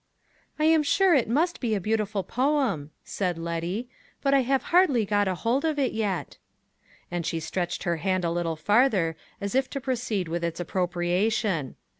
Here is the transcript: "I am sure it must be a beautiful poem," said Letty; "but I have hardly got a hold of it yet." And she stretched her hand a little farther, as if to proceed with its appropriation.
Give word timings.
"I 0.57 0.65
am 0.65 0.81
sure 0.81 1.13
it 1.13 1.29
must 1.29 1.59
be 1.59 1.75
a 1.75 1.79
beautiful 1.79 2.23
poem," 2.23 2.89
said 3.03 3.37
Letty; 3.37 3.87
"but 4.19 4.33
I 4.33 4.39
have 4.39 4.63
hardly 4.73 5.05
got 5.05 5.27
a 5.27 5.35
hold 5.35 5.63
of 5.63 5.77
it 5.77 5.91
yet." 5.91 6.39
And 7.11 7.23
she 7.23 7.39
stretched 7.39 7.83
her 7.83 7.97
hand 7.97 8.25
a 8.25 8.31
little 8.31 8.55
farther, 8.55 9.15
as 9.39 9.53
if 9.53 9.69
to 9.69 9.79
proceed 9.79 10.27
with 10.27 10.43
its 10.43 10.59
appropriation. 10.59 11.75